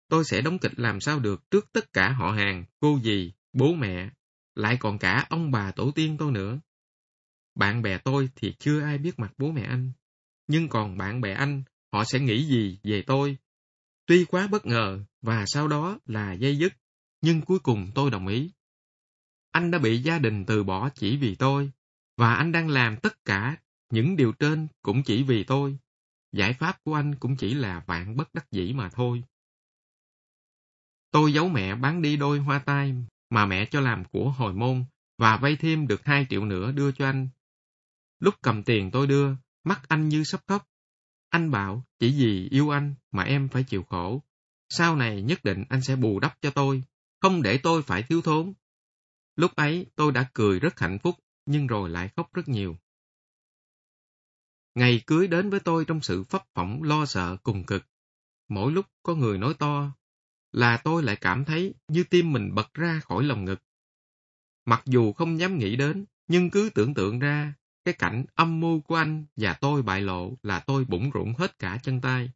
Tôi 0.09 0.25
sẽ 0.25 0.41
đóng 0.41 0.59
kịch 0.59 0.73
làm 0.77 1.01
sao 1.01 1.21
được 1.21 1.51
trước 1.51 1.73
tất 1.73 1.93
cả 1.93 2.13
họ 2.13 2.31
hàng, 2.31 2.65
cô 2.81 3.01
dì, 3.03 3.33
bố 3.53 3.75
mẹ, 3.75 4.11
lại 4.55 4.77
còn 4.81 4.99
cả 4.99 5.27
ông 5.31 5.51
bà 5.51 5.73
tổ 5.73 5.91
tiên 5.91 6.17
tôi 6.19 6.33
nữa. 6.33 6.59
Bạn 7.55 7.83
bè 7.83 7.99
tôi 7.99 8.29
thì 8.37 8.55
chưa 8.59 8.81
ai 8.81 8.99
biết 8.99 9.19
mặt 9.19 9.33
bố 9.39 9.51
mẹ 9.51 9.63
anh. 9.63 9.93
Nhưng 10.47 10.69
còn 10.69 10.99
bạn 10.99 11.21
bè 11.21 11.33
anh, 11.33 11.63
họ 11.93 12.05
sẽ 12.05 12.21
nghĩ 12.21 12.45
gì 12.45 12.79
về 12.83 13.03
tôi? 13.07 13.37
Tuy 14.07 14.25
quá 14.25 14.47
bất 14.47 14.67
ngờ 14.67 15.01
và 15.23 15.45
sau 15.47 15.69
đó 15.69 15.99
là 16.07 16.33
dây 16.33 16.59
dứt, 16.59 16.73
nhưng 17.21 17.41
cuối 17.41 17.59
cùng 17.59 17.91
tôi 17.95 18.11
đồng 18.11 18.27
ý. 18.27 18.51
Anh 19.51 19.71
đã 19.71 19.79
bị 19.79 19.99
gia 19.99 20.19
đình 20.19 20.45
từ 20.45 20.65
bỏ 20.65 20.89
chỉ 20.95 21.17
vì 21.17 21.35
tôi, 21.35 21.71
và 22.17 22.35
anh 22.35 22.53
đang 22.53 22.69
làm 22.69 22.97
tất 22.97 23.25
cả 23.25 23.57
những 23.91 24.17
điều 24.17 24.33
trên 24.33 24.69
cũng 24.83 25.03
chỉ 25.03 25.23
vì 25.23 25.45
tôi. 25.45 25.79
Giải 26.33 26.53
pháp 26.53 26.79
của 26.85 26.95
anh 26.95 27.15
cũng 27.15 27.37
chỉ 27.37 27.55
là 27.55 27.85
vạn 27.87 28.17
bất 28.17 28.35
đắc 28.35 28.47
dĩ 28.51 28.73
mà 28.73 28.89
thôi. 28.89 29.23
Tôi 31.11 31.33
giấu 31.33 31.49
mẹ 31.49 31.75
bán 31.75 32.03
đi 32.03 32.17
đôi 32.17 32.39
hoa 32.39 32.59
tai 32.59 32.95
mà 33.31 33.47
mẹ 33.47 33.67
cho 33.67 33.81
làm 33.81 34.05
của 34.05 34.31
hồi 34.31 34.53
môn 34.53 34.85
và 35.19 35.37
vay 35.37 35.57
thêm 35.57 35.87
được 35.87 36.05
hai 36.05 36.27
triệu 36.31 36.45
nữa 36.45 36.73
đưa 36.73 36.93
cho 36.93 37.07
anh. 37.07 37.29
Lúc 38.25 38.35
cầm 38.43 38.63
tiền 38.63 38.91
tôi 38.91 39.07
đưa, 39.07 39.29
mắt 39.65 39.89
anh 39.89 40.09
như 40.09 40.25
sắp 40.25 40.41
khóc. 40.47 40.69
Anh 41.29 41.51
bảo, 41.51 41.85
chỉ 41.99 42.15
vì 42.19 42.49
yêu 42.51 42.71
anh 42.71 42.95
mà 43.11 43.23
em 43.23 43.49
phải 43.49 43.65
chịu 43.65 43.83
khổ. 43.83 44.23
Sau 44.69 44.97
này 44.97 45.23
nhất 45.23 45.45
định 45.45 45.65
anh 45.69 45.83
sẽ 45.83 45.97
bù 45.97 46.21
đắp 46.21 46.39
cho 46.41 46.51
tôi, 46.51 46.83
không 47.21 47.43
để 47.43 47.59
tôi 47.63 47.83
phải 47.83 48.03
thiếu 48.03 48.23
thốn. 48.23 48.53
Lúc 49.37 49.57
ấy 49.57 49.87
tôi 49.97 50.13
đã 50.13 50.31
cười 50.35 50.61
rất 50.61 50.81
hạnh 50.81 50.99
phúc, 50.99 51.19
nhưng 51.47 51.67
rồi 51.67 51.91
lại 51.91 52.11
khóc 52.17 52.35
rất 52.35 52.49
nhiều. 52.49 52.77
Ngày 54.75 55.03
cưới 55.07 55.29
đến 55.29 55.51
với 55.51 55.61
tôi 55.61 55.85
trong 55.85 56.01
sự 56.01 56.25
phấp 56.25 56.43
phỏng 56.55 56.83
lo 56.83 57.07
sợ 57.07 57.37
cùng 57.43 57.65
cực. 57.65 57.87
Mỗi 58.49 58.73
lúc 58.73 58.87
có 59.03 59.15
người 59.15 59.39
nói 59.39 59.55
to, 59.59 59.93
là 60.53 60.77
tôi 60.77 61.03
lại 61.03 61.17
cảm 61.17 61.45
thấy 61.45 61.75
như 61.89 62.05
tim 62.05 62.33
mình 62.33 62.55
bật 62.55 62.75
ra 62.75 63.01
khỏi 63.05 63.25
lồng 63.25 63.45
ngực. 63.45 63.63
Mặc 64.65 64.83
dù 64.85 65.13
không 65.13 65.39
dám 65.39 65.59
nghĩ 65.59 65.77
đến, 65.77 66.05
nhưng 66.27 66.51
cứ 66.51 66.71
tưởng 66.75 66.95
tượng 66.95 67.19
ra, 67.19 67.55
cái 67.85 67.95
cảnh 67.95 68.25
âm 68.35 68.61
mưu 68.61 68.81
của 68.81 68.95
anh 68.95 69.25
và 69.37 69.53
tôi 69.61 69.83
bại 69.83 70.01
lộ 70.01 70.37
là 70.43 70.61
tôi 70.61 70.85
bủng 70.85 71.11
rủng 71.15 71.35
hết 71.39 71.59
cả 71.59 71.79
chân 71.83 72.01
tay. 72.01 72.31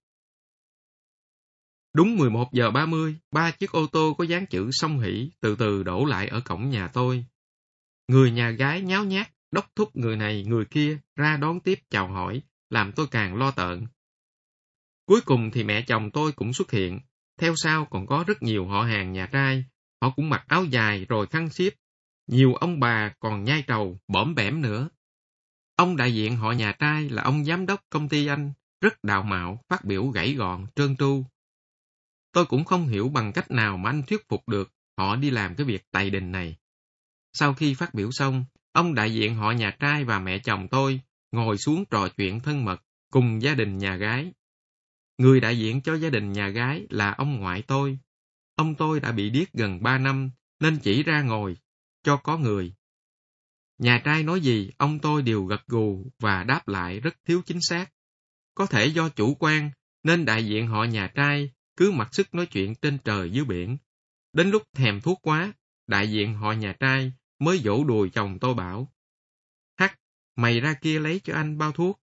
Đúng 1.94 2.16
11 2.16 2.52
giờ 2.52 2.70
30, 2.70 3.16
ba 3.30 3.50
chiếc 3.50 3.72
ô 3.72 3.86
tô 3.86 4.14
có 4.18 4.24
dán 4.24 4.46
chữ 4.46 4.70
song 4.72 5.00
hỷ 5.00 5.30
từ 5.40 5.56
từ 5.56 5.82
đổ 5.82 6.04
lại 6.04 6.28
ở 6.28 6.40
cổng 6.40 6.70
nhà 6.70 6.88
tôi. 6.88 7.24
Người 8.08 8.30
nhà 8.30 8.50
gái 8.50 8.80
nháo 8.80 9.04
nhác, 9.04 9.30
đốc 9.50 9.76
thúc 9.76 9.96
người 9.96 10.16
này 10.16 10.44
người 10.44 10.64
kia 10.64 10.98
ra 11.16 11.36
đón 11.36 11.60
tiếp 11.60 11.78
chào 11.90 12.08
hỏi, 12.08 12.42
làm 12.70 12.92
tôi 12.92 13.06
càng 13.10 13.36
lo 13.36 13.50
tợn. 13.50 13.86
Cuối 15.06 15.20
cùng 15.20 15.50
thì 15.50 15.64
mẹ 15.64 15.82
chồng 15.82 16.10
tôi 16.10 16.32
cũng 16.32 16.52
xuất 16.52 16.70
hiện, 16.70 17.00
theo 17.40 17.54
sau 17.56 17.84
còn 17.84 18.06
có 18.06 18.24
rất 18.26 18.42
nhiều 18.42 18.66
họ 18.66 18.82
hàng 18.82 19.12
nhà 19.12 19.26
trai, 19.32 19.64
họ 20.02 20.10
cũng 20.10 20.30
mặc 20.30 20.44
áo 20.48 20.64
dài 20.64 21.06
rồi 21.08 21.26
khăn 21.26 21.50
xiếp. 21.50 21.72
Nhiều 22.26 22.54
ông 22.54 22.80
bà 22.80 23.14
còn 23.18 23.44
nhai 23.44 23.62
trầu, 23.66 23.98
bõm 24.08 24.34
bẻm 24.34 24.62
nữa. 24.62 24.88
Ông 25.78 25.96
đại 25.96 26.14
diện 26.14 26.36
họ 26.36 26.52
nhà 26.52 26.72
trai 26.72 27.08
là 27.08 27.22
ông 27.22 27.44
giám 27.44 27.66
đốc 27.66 27.80
công 27.90 28.08
ty 28.08 28.26
anh, 28.26 28.52
rất 28.80 29.04
đào 29.04 29.22
mạo, 29.22 29.64
phát 29.68 29.84
biểu 29.84 30.06
gãy 30.06 30.34
gọn, 30.34 30.66
trơn 30.76 30.96
tru. 30.96 31.24
Tôi 32.32 32.46
cũng 32.46 32.64
không 32.64 32.86
hiểu 32.86 33.08
bằng 33.08 33.32
cách 33.32 33.50
nào 33.50 33.76
mà 33.76 33.90
anh 33.90 34.02
thuyết 34.02 34.28
phục 34.28 34.48
được 34.48 34.72
họ 34.96 35.16
đi 35.16 35.30
làm 35.30 35.54
cái 35.54 35.66
việc 35.66 35.90
tày 35.90 36.10
đình 36.10 36.32
này. 36.32 36.56
Sau 37.32 37.54
khi 37.54 37.74
phát 37.74 37.94
biểu 37.94 38.10
xong, 38.10 38.44
ông 38.72 38.94
đại 38.94 39.14
diện 39.14 39.34
họ 39.34 39.50
nhà 39.50 39.70
trai 39.80 40.04
và 40.04 40.18
mẹ 40.18 40.38
chồng 40.38 40.68
tôi 40.68 41.00
ngồi 41.32 41.58
xuống 41.58 41.84
trò 41.90 42.08
chuyện 42.08 42.40
thân 42.40 42.64
mật 42.64 42.82
cùng 43.12 43.42
gia 43.42 43.54
đình 43.54 43.78
nhà 43.78 43.96
gái. 43.96 44.32
Người 45.18 45.40
đại 45.40 45.58
diện 45.58 45.80
cho 45.80 45.94
gia 45.94 46.10
đình 46.10 46.32
nhà 46.32 46.48
gái 46.48 46.86
là 46.90 47.14
ông 47.18 47.40
ngoại 47.40 47.62
tôi. 47.62 47.98
Ông 48.54 48.74
tôi 48.74 49.00
đã 49.00 49.12
bị 49.12 49.30
điếc 49.30 49.52
gần 49.52 49.82
ba 49.82 49.98
năm 49.98 50.30
nên 50.60 50.78
chỉ 50.78 51.02
ra 51.02 51.22
ngồi 51.22 51.56
cho 52.02 52.16
có 52.16 52.38
người. 52.38 52.72
Nhà 53.78 54.00
trai 54.04 54.22
nói 54.22 54.40
gì, 54.40 54.70
ông 54.78 54.98
tôi 54.98 55.22
đều 55.22 55.44
gật 55.44 55.66
gù 55.66 56.10
và 56.18 56.44
đáp 56.44 56.68
lại 56.68 57.00
rất 57.00 57.16
thiếu 57.24 57.42
chính 57.46 57.58
xác. 57.60 57.86
Có 58.54 58.66
thể 58.66 58.86
do 58.86 59.08
chủ 59.08 59.34
quan, 59.34 59.70
nên 60.02 60.24
đại 60.24 60.46
diện 60.46 60.66
họ 60.66 60.84
nhà 60.84 61.12
trai 61.14 61.52
cứ 61.76 61.90
mặc 61.90 62.14
sức 62.14 62.34
nói 62.34 62.46
chuyện 62.46 62.74
trên 62.74 62.98
trời 63.04 63.30
dưới 63.30 63.44
biển. 63.44 63.78
Đến 64.32 64.50
lúc 64.50 64.62
thèm 64.74 65.00
thuốc 65.00 65.18
quá, 65.22 65.52
đại 65.86 66.10
diện 66.10 66.34
họ 66.34 66.52
nhà 66.52 66.76
trai 66.80 67.12
mới 67.38 67.58
dỗ 67.58 67.84
đùi 67.84 68.10
chồng 68.10 68.38
tôi 68.38 68.54
bảo. 68.54 68.92
Hắc, 69.76 70.00
mày 70.36 70.60
ra 70.60 70.74
kia 70.74 71.00
lấy 71.00 71.20
cho 71.24 71.34
anh 71.34 71.58
bao 71.58 71.72
thuốc. 71.72 72.00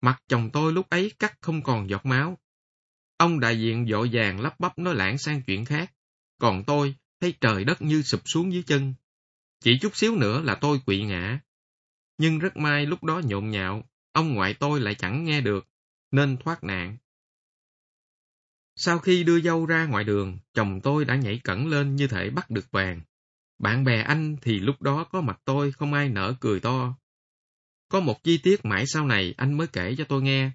Mặt 0.00 0.22
chồng 0.28 0.50
tôi 0.52 0.72
lúc 0.72 0.90
ấy 0.90 1.12
cắt 1.18 1.36
không 1.40 1.62
còn 1.62 1.90
giọt 1.90 2.06
máu. 2.06 2.38
Ông 3.16 3.40
đại 3.40 3.60
diện 3.60 3.86
vội 3.90 4.10
vàng 4.12 4.40
lắp 4.40 4.60
bắp 4.60 4.78
nói 4.78 4.94
lãng 4.94 5.18
sang 5.18 5.42
chuyện 5.42 5.64
khác. 5.64 5.92
Còn 6.38 6.64
tôi 6.66 6.94
thấy 7.20 7.34
trời 7.40 7.64
đất 7.64 7.82
như 7.82 8.02
sụp 8.02 8.20
xuống 8.24 8.52
dưới 8.52 8.62
chân. 8.62 8.94
Chỉ 9.62 9.78
chút 9.78 9.96
xíu 9.96 10.16
nữa 10.16 10.42
là 10.42 10.54
tôi 10.54 10.80
quỵ 10.86 11.02
ngã. 11.02 11.40
Nhưng 12.18 12.38
rất 12.38 12.56
may 12.56 12.86
lúc 12.86 13.04
đó 13.04 13.20
nhộn 13.24 13.50
nhạo, 13.50 13.84
ông 14.12 14.34
ngoại 14.34 14.54
tôi 14.54 14.80
lại 14.80 14.94
chẳng 14.94 15.24
nghe 15.24 15.40
được, 15.40 15.68
nên 16.10 16.36
thoát 16.36 16.64
nạn. 16.64 16.96
Sau 18.76 18.98
khi 18.98 19.24
đưa 19.24 19.40
dâu 19.40 19.66
ra 19.66 19.86
ngoài 19.86 20.04
đường, 20.04 20.38
chồng 20.54 20.80
tôi 20.80 21.04
đã 21.04 21.16
nhảy 21.16 21.40
cẩn 21.44 21.66
lên 21.66 21.96
như 21.96 22.06
thể 22.06 22.30
bắt 22.30 22.50
được 22.50 22.70
vàng. 22.70 23.00
Bạn 23.58 23.84
bè 23.84 24.02
anh 24.02 24.36
thì 24.42 24.60
lúc 24.60 24.82
đó 24.82 25.04
có 25.04 25.20
mặt 25.20 25.40
tôi 25.44 25.72
không 25.72 25.94
ai 25.94 26.08
nở 26.08 26.34
cười 26.40 26.60
to. 26.60 26.94
Có 27.88 28.00
một 28.00 28.24
chi 28.24 28.38
tiết 28.38 28.64
mãi 28.64 28.86
sau 28.86 29.06
này 29.06 29.34
anh 29.36 29.56
mới 29.56 29.66
kể 29.66 29.94
cho 29.98 30.04
tôi 30.04 30.22
nghe. 30.22 30.50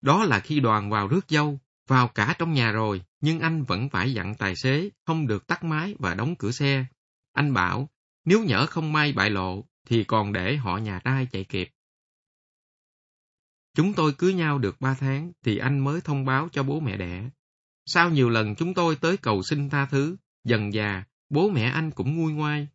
Đó 0.00 0.24
là 0.24 0.40
khi 0.40 0.60
đoàn 0.60 0.90
vào 0.90 1.08
rước 1.08 1.24
dâu, 1.28 1.60
vào 1.88 2.08
cả 2.08 2.34
trong 2.38 2.52
nhà 2.52 2.72
rồi, 2.72 3.02
nhưng 3.20 3.40
anh 3.40 3.64
vẫn 3.64 3.88
phải 3.88 4.14
dặn 4.14 4.34
tài 4.34 4.56
xế 4.56 4.90
không 5.06 5.26
được 5.26 5.46
tắt 5.46 5.64
máy 5.64 5.94
và 5.98 6.14
đóng 6.14 6.36
cửa 6.36 6.50
xe. 6.50 6.84
Anh 7.32 7.54
bảo, 7.54 7.88
nếu 8.24 8.44
nhỡ 8.44 8.66
không 8.66 8.92
may 8.92 9.12
bại 9.12 9.30
lộ, 9.30 9.64
thì 9.86 10.04
còn 10.04 10.32
để 10.32 10.56
họ 10.56 10.78
nhà 10.78 11.00
trai 11.04 11.26
chạy 11.32 11.44
kịp. 11.44 11.68
Chúng 13.74 13.94
tôi 13.94 14.12
cưới 14.12 14.34
nhau 14.34 14.58
được 14.58 14.80
ba 14.80 14.94
tháng 14.94 15.32
thì 15.42 15.58
anh 15.58 15.78
mới 15.78 16.00
thông 16.00 16.24
báo 16.24 16.48
cho 16.52 16.62
bố 16.62 16.80
mẹ 16.80 16.96
đẻ. 16.96 17.30
Sau 17.86 18.10
nhiều 18.10 18.30
lần 18.30 18.54
chúng 18.54 18.74
tôi 18.74 18.96
tới 18.96 19.16
cầu 19.16 19.42
xin 19.42 19.70
tha 19.70 19.86
thứ, 19.86 20.16
dần 20.44 20.72
già, 20.72 21.04
bố 21.30 21.50
mẹ 21.50 21.64
anh 21.64 21.90
cũng 21.90 22.16
nguôi 22.16 22.32
ngoai. 22.32 22.68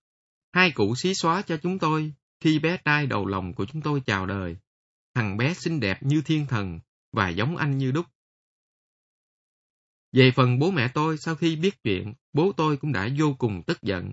Hai 0.51 0.71
cụ 0.71 0.95
xí 0.95 1.13
xóa 1.13 1.41
cho 1.41 1.57
chúng 1.57 1.79
tôi 1.79 2.13
khi 2.39 2.59
bé 2.59 2.77
trai 2.85 3.07
đầu 3.07 3.25
lòng 3.25 3.53
của 3.53 3.65
chúng 3.65 3.81
tôi 3.81 4.01
chào 4.05 4.25
đời. 4.25 4.57
Thằng 5.13 5.37
bé 5.37 5.53
xinh 5.53 5.79
đẹp 5.79 6.03
như 6.03 6.21
thiên 6.21 6.45
thần 6.45 6.79
và 7.11 7.29
giống 7.29 7.57
anh 7.57 7.77
như 7.77 7.91
đúc. 7.91 8.05
Về 10.11 10.31
phần 10.35 10.59
bố 10.59 10.71
mẹ 10.71 10.87
tôi, 10.93 11.17
sau 11.17 11.35
khi 11.35 11.55
biết 11.55 11.83
chuyện, 11.83 12.13
bố 12.33 12.51
tôi 12.57 12.77
cũng 12.77 12.91
đã 12.91 13.09
vô 13.17 13.35
cùng 13.37 13.63
tức 13.63 13.81
giận. 13.81 14.11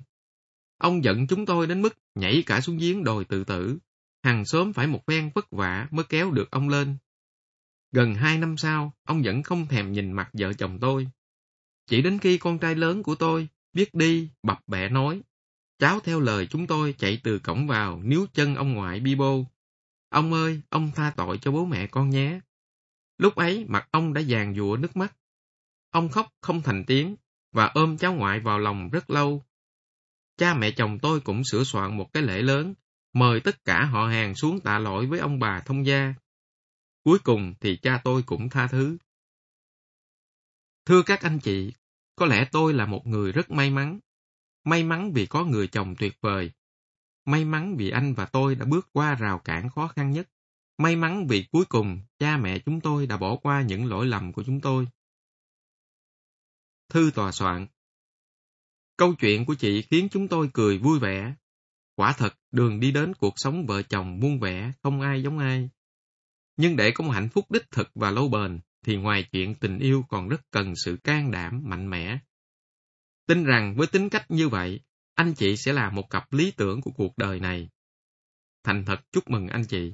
Ông 0.85 1.05
giận 1.05 1.26
chúng 1.26 1.47
tôi 1.47 1.67
đến 1.67 1.83
mức 1.83 1.99
nhảy 2.14 2.43
cả 2.47 2.61
xuống 2.61 2.79
giếng 2.79 3.05
đồi 3.05 3.25
tự 3.25 3.45
tử. 3.45 3.79
Hàng 4.23 4.45
xóm 4.45 4.73
phải 4.73 4.87
một 4.87 5.07
phen 5.07 5.31
vất 5.35 5.50
vả 5.50 5.88
mới 5.91 6.05
kéo 6.09 6.31
được 6.31 6.50
ông 6.50 6.69
lên. 6.69 6.97
Gần 7.93 8.14
hai 8.14 8.38
năm 8.38 8.57
sau, 8.57 8.93
ông 9.05 9.23
vẫn 9.23 9.43
không 9.43 9.67
thèm 9.67 9.93
nhìn 9.93 10.12
mặt 10.12 10.31
vợ 10.33 10.53
chồng 10.53 10.79
tôi. 10.81 11.09
Chỉ 11.87 12.03
đến 12.03 12.19
khi 12.19 12.38
con 12.38 12.59
trai 12.59 12.75
lớn 12.75 13.03
của 13.03 13.14
tôi 13.14 13.49
biết 13.73 13.95
đi, 13.95 14.29
bập 14.43 14.61
bẹ 14.67 14.88
nói. 14.88 15.23
Cháu 15.79 16.00
theo 16.00 16.21
lời 16.21 16.47
chúng 16.47 16.67
tôi 16.67 16.95
chạy 16.99 17.21
từ 17.23 17.38
cổng 17.38 17.67
vào, 17.67 18.03
níu 18.03 18.26
chân 18.33 18.55
ông 18.55 18.73
ngoại 18.73 19.00
bi 19.00 19.14
bô. 19.14 19.45
Ông 20.09 20.33
ơi, 20.33 20.61
ông 20.69 20.91
tha 20.95 21.12
tội 21.17 21.38
cho 21.38 21.53
bố 21.53 21.64
mẹ 21.64 21.87
con 21.87 22.11
nhé. 22.11 22.41
Lúc 23.19 23.35
ấy, 23.35 23.64
mặt 23.69 23.88
ông 23.91 24.12
đã 24.12 24.23
vàng 24.29 24.55
dụa 24.55 24.76
nước 24.76 24.97
mắt. 24.97 25.17
Ông 25.91 26.09
khóc 26.09 26.35
không 26.41 26.62
thành 26.62 26.85
tiếng, 26.87 27.17
và 27.53 27.67
ôm 27.67 27.97
cháu 27.97 28.14
ngoại 28.14 28.41
vào 28.41 28.59
lòng 28.59 28.91
rất 28.91 29.11
lâu. 29.11 29.45
Cha 30.37 30.55
mẹ 30.55 30.71
chồng 30.71 30.99
tôi 31.03 31.21
cũng 31.21 31.45
sửa 31.45 31.64
soạn 31.64 31.97
một 31.97 32.12
cái 32.12 32.23
lễ 32.23 32.43
lớn, 32.43 32.75
mời 33.12 33.41
tất 33.41 33.64
cả 33.64 33.85
họ 33.85 34.07
hàng 34.07 34.35
xuống 34.35 34.61
tạ 34.61 34.79
lỗi 34.79 35.07
với 35.07 35.19
ông 35.19 35.38
bà 35.38 35.61
thông 35.61 35.87
gia. 35.87 36.14
Cuối 37.05 37.19
cùng 37.19 37.55
thì 37.61 37.76
cha 37.76 38.00
tôi 38.05 38.23
cũng 38.23 38.49
tha 38.49 38.67
thứ. 38.67 38.97
Thưa 40.87 41.03
các 41.03 41.21
anh 41.21 41.38
chị, 41.38 41.73
có 42.17 42.26
lẽ 42.26 42.49
tôi 42.53 42.75
là 42.75 42.87
một 42.87 43.07
người 43.07 43.33
rất 43.33 43.50
may 43.50 43.71
mắn. 43.71 44.00
May 44.64 44.85
mắn 44.85 45.12
vì 45.12 45.26
có 45.26 45.45
người 45.45 45.69
chồng 45.69 45.95
tuyệt 45.99 46.17
vời. 46.21 46.50
May 47.25 47.45
mắn 47.45 47.76
vì 47.76 47.91
anh 47.91 48.14
và 48.14 48.26
tôi 48.26 48.55
đã 48.55 48.64
bước 48.64 48.88
qua 48.93 49.14
rào 49.14 49.38
cản 49.38 49.71
khó 49.71 49.88
khăn 49.88 50.11
nhất. 50.11 50.29
May 50.79 50.97
mắn 50.97 51.26
vì 51.26 51.47
cuối 51.53 51.64
cùng 51.64 52.00
cha 52.19 52.37
mẹ 52.37 52.59
chúng 52.59 52.81
tôi 52.81 53.07
đã 53.07 53.17
bỏ 53.17 53.37
qua 53.37 53.62
những 53.62 53.87
lỗi 53.87 54.07
lầm 54.07 54.33
của 54.33 54.43
chúng 54.43 54.61
tôi. 54.61 54.88
Thư 56.88 57.11
tòa 57.14 57.33
soạn 57.33 57.67
Câu 58.96 59.14
chuyện 59.14 59.44
của 59.44 59.54
chị 59.54 59.82
khiến 59.82 60.08
chúng 60.10 60.28
tôi 60.28 60.50
cười 60.52 60.78
vui 60.78 60.98
vẻ. 60.98 61.34
Quả 61.96 62.12
thật, 62.18 62.38
đường 62.50 62.80
đi 62.80 62.92
đến 62.92 63.14
cuộc 63.14 63.34
sống 63.36 63.66
vợ 63.66 63.82
chồng 63.82 64.20
muôn 64.20 64.40
vẻ, 64.40 64.72
không 64.82 65.00
ai 65.00 65.22
giống 65.22 65.38
ai. 65.38 65.70
Nhưng 66.56 66.76
để 66.76 66.90
có 66.90 67.04
một 67.04 67.10
hạnh 67.10 67.28
phúc 67.28 67.50
đích 67.50 67.70
thực 67.70 67.90
và 67.94 68.10
lâu 68.10 68.28
bền, 68.28 68.60
thì 68.84 68.96
ngoài 68.96 69.28
chuyện 69.32 69.54
tình 69.54 69.78
yêu 69.78 70.04
còn 70.08 70.28
rất 70.28 70.40
cần 70.50 70.72
sự 70.84 70.96
can 71.04 71.30
đảm, 71.30 71.62
mạnh 71.64 71.90
mẽ. 71.90 72.18
Tin 73.26 73.44
rằng 73.44 73.74
với 73.76 73.86
tính 73.86 74.08
cách 74.08 74.30
như 74.30 74.48
vậy, 74.48 74.80
anh 75.14 75.34
chị 75.34 75.56
sẽ 75.56 75.72
là 75.72 75.90
một 75.90 76.10
cặp 76.10 76.32
lý 76.32 76.50
tưởng 76.56 76.80
của 76.80 76.90
cuộc 76.90 77.18
đời 77.18 77.40
này. 77.40 77.68
Thành 78.64 78.84
thật 78.84 79.00
chúc 79.12 79.30
mừng 79.30 79.48
anh 79.48 79.64
chị. 79.64 79.92